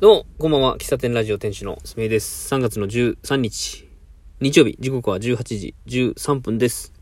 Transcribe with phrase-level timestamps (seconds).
[0.00, 0.78] どうも、こんばんは。
[0.78, 2.54] 喫茶店ラジオ店主のすみえです。
[2.54, 3.86] 3月の13日、
[4.40, 6.94] 日曜日、時刻は18時13分です。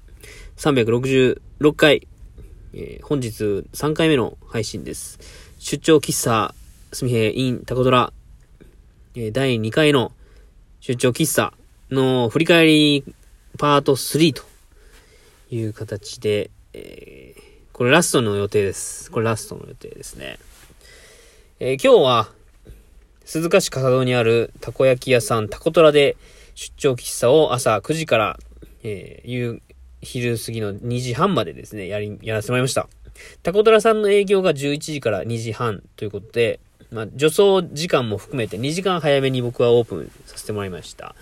[0.56, 2.08] 366回、
[2.72, 5.20] えー、本日3回目の配信です。
[5.60, 6.52] 出張喫茶、
[6.92, 8.12] すみへ in タコドラ、
[9.14, 10.10] えー、第2回の
[10.80, 11.54] 出張喫茶
[11.92, 13.04] の振り返り
[13.58, 14.42] パート3と
[15.52, 17.42] いう形で、えー、
[17.72, 19.12] これラストの予定です。
[19.12, 20.40] これラストの予定ですね。
[21.60, 22.37] え、今日は、
[23.28, 26.16] 鈴鹿市笠戸にあるたこ焼き屋さんタコトラで
[26.54, 28.38] 出張喫茶を朝9時から、
[28.82, 29.62] えー、夕、
[30.00, 32.88] 昼過ぎの2時半までですね、やり、やらせてもらいました。
[33.42, 36.58] タコトラさんの営業が11時から2時半ということで、
[36.90, 41.14] まあ、助走時間も含めて2時間早めに僕はオープンさせてもらいました。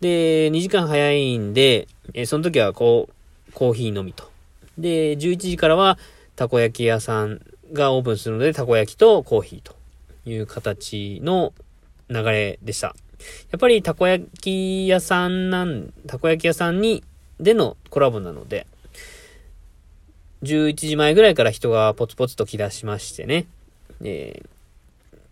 [0.00, 4.30] で、2時間早いんで、えー、その時はこう、コーヒーのみと。
[4.78, 5.98] で、11時からは
[6.36, 7.40] たこ焼き屋さん
[7.72, 9.79] がオープンするので、たこ焼きとコーヒーと。
[10.30, 11.52] いう形の
[12.08, 12.88] 流れでした。
[13.50, 17.04] やっぱりたこ焼き屋さんなん、たこ焼き屋さんに、
[17.38, 18.66] でのコラボなので、
[20.42, 23.46] 11時前ぐらいから人がポツポツと来だしましてね。
[24.02, 24.42] え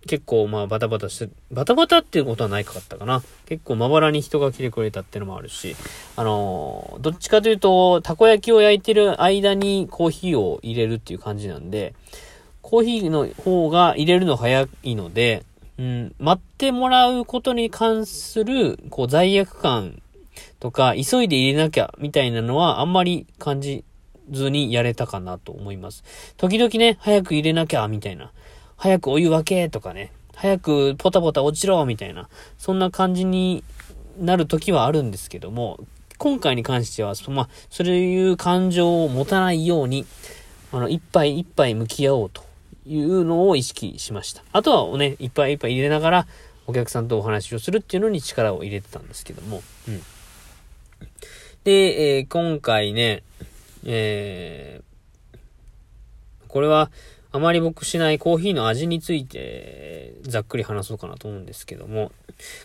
[0.05, 3.22] ー、結構まあバタバタして、バタバタっていうことはないかったかな。
[3.46, 5.77] 結構まばらに人が来てくれたってのもあるし、
[6.16, 11.94] あのー、どっちかというと、たこ焼きを焼いてる間にコーヒーを入れるっていう感じなんで、
[12.62, 15.45] コーヒーの方が入れるの早いので、
[15.78, 20.03] うん、待ってもらうことに関する、こう、罪悪感
[20.59, 23.84] とか、急いで入れなきゃ、みたいなのはあんまり感じ
[24.31, 26.03] ずにやれたかなと思います。
[26.36, 28.33] 時々ね、早く入れなきゃ、みたいな。
[28.77, 30.12] 早くお湯分けとかね。
[30.34, 32.29] 早くポタポタ落ちろ、みたいな。
[32.59, 33.62] そんな感じに
[34.19, 35.79] なる時はあるんですけども、
[36.19, 40.06] 今回に関しては、そまあ、そういう感情を持たないように、
[40.73, 42.47] あの、一杯一杯向き合おうと
[42.89, 44.42] いうのを意識しました。
[44.53, 46.27] あとはね、いっぱいいっぱい入れながら、
[46.67, 49.62] お客さんとお話をするっていうのに力を入れてたんですけども。
[49.89, 50.03] うん。
[51.64, 53.23] で、えー、今回ね、
[53.85, 55.39] えー、
[56.48, 56.90] これは、
[57.30, 62.11] あまり僕しないコーヒーの味について、ざっくり話そうかなと思うんですけども、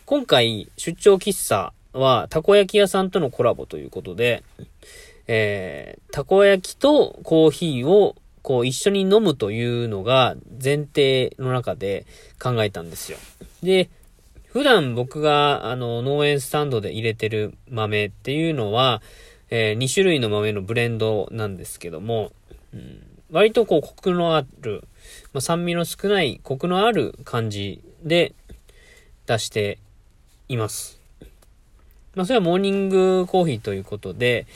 [0.06, 4.42] 今回、出張喫茶は、たこ焼き屋さんとのコラボということで、
[5.26, 12.04] えー、たこ焼きとコーヒーをこう一緒に飲むというのが前提の中で
[12.38, 13.16] 考えたんですよ。
[13.62, 13.88] で、
[14.48, 19.00] 普段僕があの農園スタンドで入れてる豆っていうのは、
[19.48, 22.32] えー、2種類の豆のブレンドなんですけども、
[22.74, 24.86] うん、割とこうコクのある、
[25.32, 28.34] まあ、酸味の少ないコクのある感じで
[29.24, 29.78] 出して
[30.50, 31.00] います。
[32.14, 34.46] まあそれはモーニングコーヒーということで、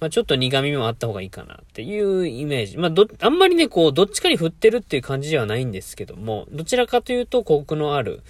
[0.00, 2.78] まあ、ちょっと苦味もあった方がいいかなっていうイメージ。
[2.78, 8.22] まあ、ど、あんまりね、こう、どっちかに振ってるっていう感じではないんですけども、どちらかというと、コクのある、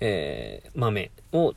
[0.00, 1.54] えー、豆を、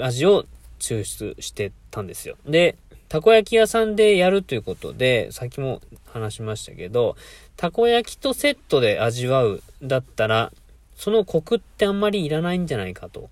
[0.00, 0.46] 味を
[0.78, 2.36] 抽出してたんですよ。
[2.46, 2.76] で、
[3.10, 7.16] たこ焼き屋さんでやるということで、さっきも話しましたけど、
[7.56, 10.52] たこ焼きとセットで味わうだったら、
[10.96, 13.28] そのコクってあんまりいらないんじゃないかと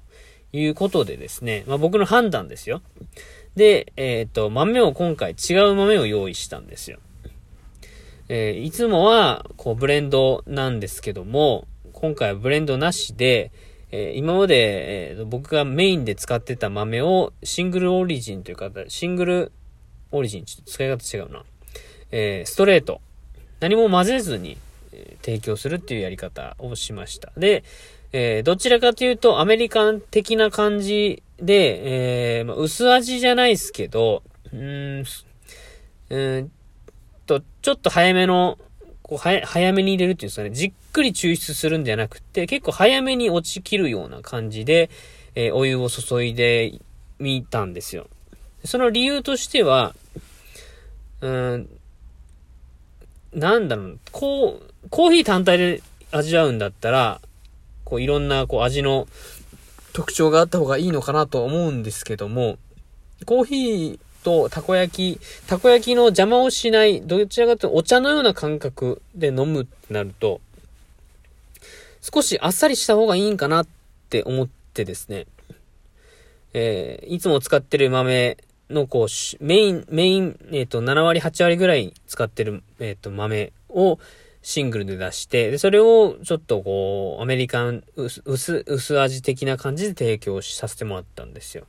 [0.53, 2.83] いうことでですね、まあ僕の判断ですよ。
[3.59, 7.01] で、えっ、と、豆を今回違う豆を用意したんですよ。
[8.29, 13.51] えー、いつもは、こう、ブレンドなんですけども、今回はブレンドなしで、
[13.91, 19.53] えー、今まで、えー、僕がメインで使ってた豆をシングルオリジンというか、シングル
[20.13, 21.43] オリジン、ちょっと使い方違うな。
[22.13, 23.01] えー、ストレート。
[23.59, 24.57] 何も混ぜずに、
[24.93, 27.33] え、提供するっていうやり方をしました。
[27.37, 27.65] で、
[28.13, 34.23] え、どちらかというとアメリカン的な感じで、えー、まあ、薄味じゃないですけど、
[34.53, 35.05] うー
[36.43, 36.51] ん、
[37.27, 38.59] と、ちょっと早めの、
[39.03, 44.91] こう、は早めに入れるっていうんですかね、じっくり抽出するんじゃなくて、結構早めに落ちきるような感じで、
[45.35, 46.81] えー、お湯を注いで
[47.19, 48.09] みたんですよ。
[48.65, 49.95] その理由としては、
[51.21, 51.69] うん、
[53.33, 57.21] なんだろう、こう、コーヒー単体で味わうんだったら、
[57.85, 59.07] こういろんなこう味の
[59.93, 62.59] 特徴があった方がいいのかなと思うんですけども、
[63.25, 70.41] コーヒーとたこ焼き、たこ焼きの邪魔をしない、どちらかというとお茶のような感覚で飲むってなると、
[72.01, 73.67] 少しあっさりした方がいいんかなっ
[74.11, 75.27] て思ってですね、
[76.55, 78.39] えー、いつも使ってる豆
[78.71, 83.99] のこう、メイン、メイン、えっ、ー、と、7割、8割ぐらい使ってる、えっ、ー、と、豆を、
[84.49, 91.67] シングルで出して、で、それをちょっとこう、アメリカン薄、薄味的な感じで提供させてもらったんですよ。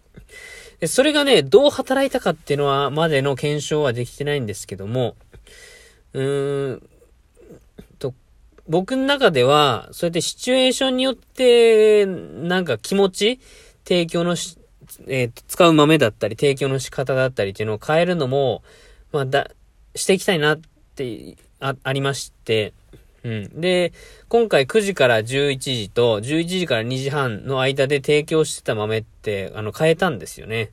[0.79, 5.17] で、それがね、どう働いたかっていうのは、までの検証はできてないんですけども、
[6.13, 6.89] うーん、
[7.99, 8.13] と、
[8.69, 13.41] 僕の中では、そうやってシチュエーションによって、なんか気持ち、
[13.83, 14.57] 提供のし、
[15.07, 18.63] えー、使う豆だったり、提供の仕方だったりっていうのを変えるのも、
[19.11, 19.51] まあ、だ、
[19.95, 20.59] していきたいなっ
[20.99, 22.73] ってあ、ありまして、
[23.23, 23.61] うん。
[23.61, 23.93] で、
[24.27, 30.71] 今回9時から11時と11時から2時半の間で提供してた豆って、あの、変えたんですよね。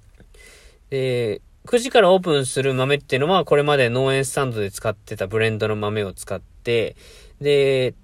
[0.90, 6.96] で、9時からオープンする豆っていうのは、これまで農園スタンドで使ってたブレンドの豆を使って、
[7.40, 7.94] で、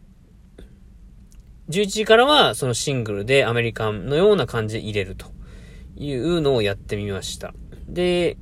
[1.68, 5.26] 11時からはそのシングルでアメリカンのような感じで入れると
[5.96, 7.54] いうのをやってみました。
[7.88, 8.36] で、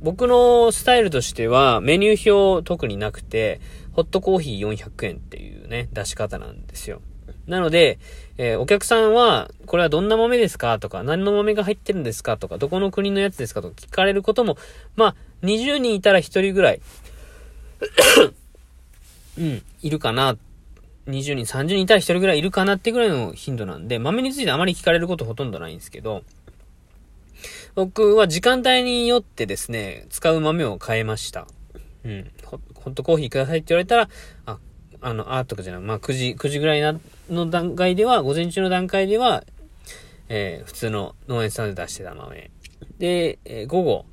[0.00, 3.60] 僕のスタイルとしてはメニュー表特になくて、
[3.92, 7.02] ホットコーヒー400円っていうね、出し方なんですよ。
[7.46, 7.98] なので、
[8.38, 14.56] えー、お客さんは、これはどんな豆ですかとか、何の豆が入ってるんですかとか、どこの国のやつですかとか聞かれることも、
[14.96, 16.80] まあ、20人いたら1人ぐらい
[19.38, 20.36] うん、いるかな。
[21.06, 26.22] 20人、30人いたら1人ぐらいいるかなってぐらいの頻度なんで、豆についてあまり聞かれることほとんどないんですけど、
[27.74, 31.46] 僕は時間帯によってですね、使う豆を変えました。
[32.04, 32.30] うん。
[32.42, 34.08] ホットコーヒーくださいって言われたら、
[34.46, 34.58] あ、
[35.00, 39.44] あの、あとかじゃない、まあ9時、9時ぐらいなの段階では、午前中の段階では、
[40.28, 42.50] えー、普通の農園さんで出してた豆。
[42.98, 44.06] で、えー、午後、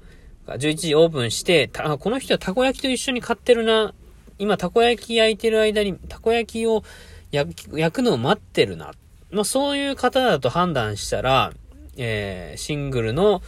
[0.48, 3.94] 11時オープンして、た、この人はたこ焼きと一緒に買ってるな。
[4.40, 6.84] 今、たこ焼き焼いてる間に、たこ焼きを
[7.32, 7.56] 焼
[7.92, 8.94] くのを待ってるな。
[9.30, 11.54] まあ、そういう方だと判断したら、
[11.98, 13.42] えー、シングルの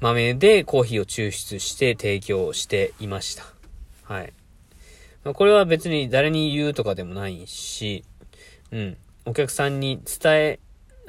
[0.00, 3.44] 豆でコーヒーを抽出して提供していました。
[4.04, 4.32] はい。
[5.24, 8.04] まあ、これは別に誰に言うとかでもないし、
[8.70, 8.96] うん。
[9.24, 10.58] お客さんに伝え、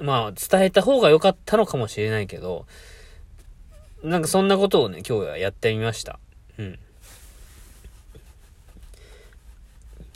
[0.02, 2.66] まあ、伝えた方が良かったのかもしれないけど、
[4.04, 6.20] なんかそんなことをね、今日はやってみました。
[6.58, 6.80] うん。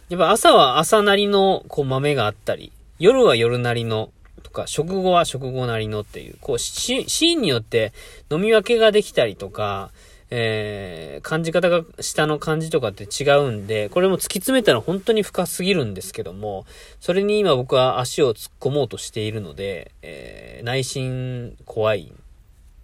[0.09, 4.12] やっぱ朝は朝なりのこう豆があったり、夜は夜なりの
[4.42, 7.94] とか、食後は食後なりのっていう、こうシーンによって
[8.32, 9.92] 飲み分けができたりとか、
[10.34, 16.66] えー、感じ方が下の感じとかって違うんで、これも突き詰めたら本当に深すぎるんですけども、
[17.02, 22.14] それに今僕は足を突っ込もうとしているので、えー、内心怖い。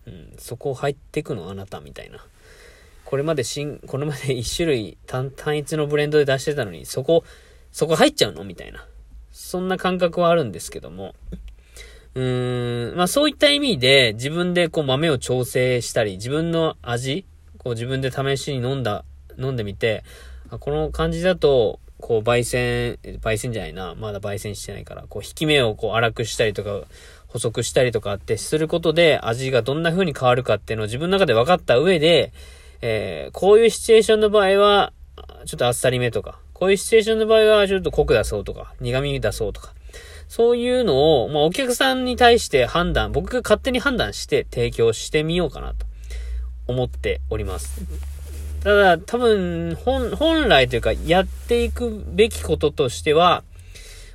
[0.06, 2.26] うん、そこ入ってくのあなたみたいな。
[3.04, 7.24] これまで新、これまで一種類単単一のブレンドで出してたのに、そこ、
[7.72, 8.86] そこ入っちゃうのみたいな。
[9.38, 11.14] そんな感覚はあるんですけども。
[12.16, 17.26] うーん、まあそういった意味で自分でこう豆を調整したり、自分の味
[17.58, 19.06] こう自分で試しに飲んだ、
[19.38, 20.04] 飲んでみて、
[20.60, 26.88] この感じだと、こう、焙煎、焙煎じゃないな、まだ焙煎してないから、こう、引き目をこう、粗くしたりとか、
[27.28, 32.32] 補足したりとかってすることで、味がどんな風に変わるかっていうのを自分の中で分かった上で、
[32.82, 34.94] えー、こういうシチュエーションの場合は、
[35.46, 39.74] ちょっとあっさりめとか、こういうシチュエーションの場合は、ちょっと濃く出そうとか、苦味出そうとか、
[40.28, 45.88] そういうのを、まあ、お客さんに対して判断、僕が勝手に判断して提供してみようかなと。
[46.68, 47.82] 思っております。
[48.64, 53.44] ただ、多分、本、本来というか、やっていくべきこととしては、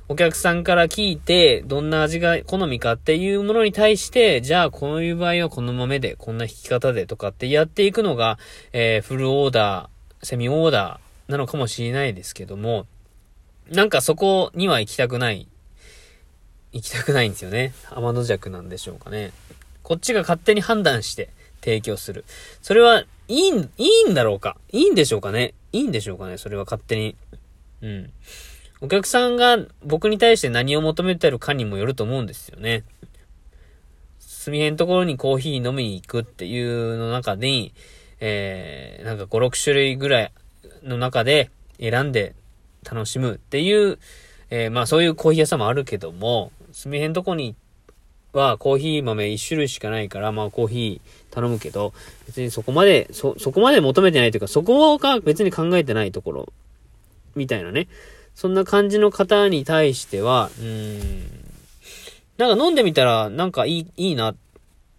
[0.09, 8.37] お客さんから聞いて、どんな味が好みかっていうものに対して、じゃあ、こういう場合はこの豆で、こんな弾き方でとかってやっていくのが、
[8.73, 12.85] えー、フルオーダー、セミオーダーなのかもしれないですけども、
[13.69, 15.47] なんかそこには行きたくない。
[16.71, 17.73] 行きたくないんですよね。
[17.91, 19.31] 天の弱なんでしょうかね。
[19.83, 21.29] こっちが勝手に判断して、
[21.61, 22.25] 提供する。
[22.61, 27.15] それは、いい、いいんだろうかいいんでしょうかねいいんでしょうかねそれは勝手に。
[27.81, 28.11] うん。
[28.81, 32.83] お客さんが僕に対して何を求めてるかにもよると思うんですよね。
[34.19, 37.73] すみへんところにコーヒー飲みに行くっていうの中に、
[38.19, 40.31] えー、なんか5、6種類ぐらい
[40.83, 42.35] の中で選んで
[42.83, 43.99] 楽しむっていう、
[44.49, 47.55] えー、まあそういうコーヒー屋さんもあるけども、すみへんとこに
[48.33, 51.93] はコーヒー豆1種類しかないから、まあコーヒー頼むけど、
[52.25, 56.53] 別にそこまで、そ、そこまで求めてないというか、そこが別に考えてないところ、
[57.35, 57.87] みたいなね。
[58.35, 61.21] そんな感じの方に対しては、うん、
[62.37, 64.35] なんか飲んでみたら、なんかいい、いいな、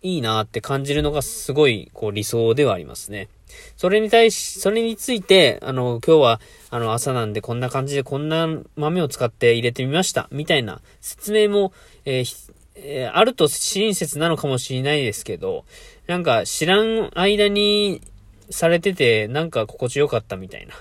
[0.02, 3.28] いいなって感じるのがすごい、こう理想ではありますね。
[3.77, 10.29] それに対し、それについて、あの、今日は、あの、朝なんでこんな感じでこんな豆を使って入れてみました。
[10.31, 11.73] みたいな説明も、
[12.05, 15.65] えー、えー、あると親切なのかもしれないですけど、
[16.07, 18.03] なんか知らん間に
[18.51, 20.75] されてて、なんか心地よかったみたいな。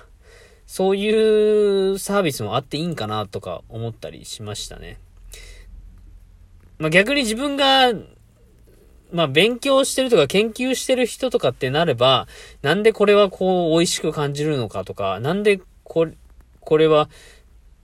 [0.66, 4.98] そういうサービスもあっていいんかなとか思ったりしましたね。
[6.80, 7.94] まあ、逆に自分が、
[9.14, 12.28] まあ、勉強してるとか研究してる人とかってなれば、
[12.64, 16.14] なんでこれはこう美味しく感じるのかとか、なんでこれ、
[16.60, 17.10] これは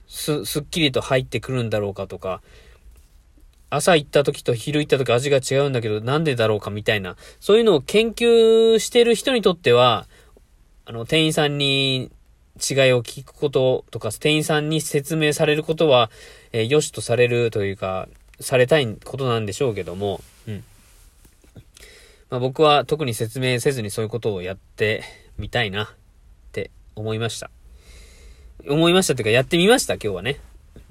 [0.08, 2.42] す、すっきりと入ってくるんだろうかとか、
[3.70, 10.08] 朝行った時と昼行った時味が違うんだけど、なんでだろうかみたいな、そういうのを研究してる人にとっては、
[10.84, 12.10] あの、店員さんに
[12.56, 16.10] 違いを聞くこととか、店員さんに説明されることは、
[16.50, 18.08] えー、良しとされるというか、
[18.40, 20.20] されたいことなんでしょうけども、
[22.30, 25.02] まあ僕は特に説明せずにそういうことをやって
[25.36, 25.88] みたいなっ
[26.52, 27.50] て思いました。
[28.68, 30.40] 思いましたっていうかやってみました今日はね。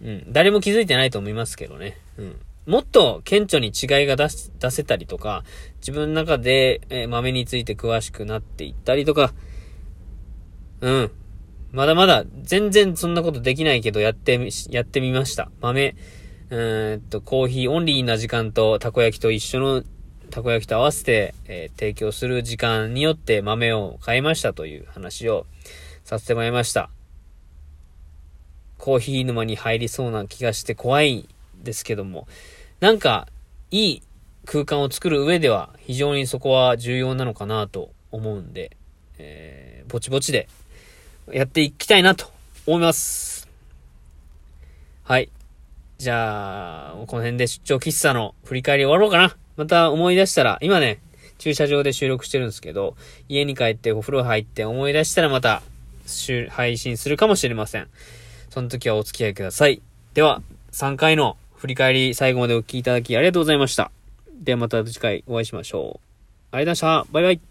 [0.03, 0.25] うん。
[0.31, 1.97] 誰も気づいてないと思いますけどね。
[2.17, 2.41] うん。
[2.65, 4.27] もっと顕著に違いが出、
[4.59, 5.43] 出せたりとか、
[5.79, 9.33] 自分の中で、えー、豆について詳しくなっていったりとか、
[10.81, 11.11] うん。
[11.71, 15.51] まだまだ全然そんなことできないけどやってみ、やってみました。
[15.61, 15.95] 豆、
[16.49, 19.83] うーんと、コーヒーオンリーな時間とたこ焼きと一緒の
[20.29, 25.45] たこ焼きと合わせて、えー、提供する時間によって豆を変えましたという話を
[26.03, 26.89] させてもらいました。
[28.77, 31.27] コーヒー沼に入りそうな気がして怖い
[31.61, 32.27] ですけども、
[32.79, 33.27] なんか、
[33.71, 34.03] いい
[34.45, 38.75] 空間を作る上では非常にそこは重要なのかなと思うんで、
[39.19, 40.47] えー、ぼちぼちで
[41.31, 42.31] やっていきたいなと
[42.65, 43.47] 思います。
[45.03, 45.29] はい。
[45.97, 49.35] じゃあ、この辺で出張喫茶の振り返り終わろうかな。
[49.59, 51.01] また思い出したら、今ね、
[51.37, 52.95] 駐車場で収録してるんですけど、
[53.27, 55.61] 家に帰ってお風呂入って思い出したらまた、
[56.49, 57.89] 配信するかもしれません。
[58.49, 59.81] その時はお付き合いください。
[60.13, 63.91] では、3回の振り返り最後までお聴きいただきありがとうございました。
[64.31, 66.55] ではまた次回お会いしましょう。
[66.55, 67.11] ありがとうございました。
[67.11, 67.48] バイバイ。